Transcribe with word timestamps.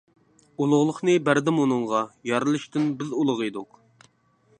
ئۇلۇغلۇقنى 0.63 1.13
بەردىم 1.27 1.59
ئۇنىڭغا، 1.65 2.01
يارىلىشتىن 2.31 2.89
بىز 3.03 3.13
ئۇلۇغ 3.21 3.45
ئىدۇق. 3.49 3.79